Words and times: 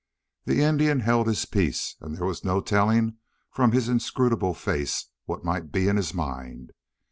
The 0.45 0.63
Indian 0.63 1.01
held 1.01 1.27
his 1.27 1.45
peace 1.45 1.95
and 2.01 2.17
there 2.17 2.25
was 2.25 2.43
no 2.43 2.59
telling 2.59 3.17
from 3.51 3.71
his 3.71 3.87
inscrutable 3.87 4.55
face 4.55 5.11
what 5.25 5.45
might 5.45 5.71
be 5.71 5.87
in 5.87 5.95
his 5.95 6.11
mind. 6.11 6.71